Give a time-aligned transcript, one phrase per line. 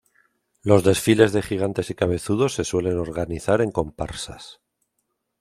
[0.63, 4.59] Los desfiles de gigantes y cabezudos se suelen organizar en comparsas.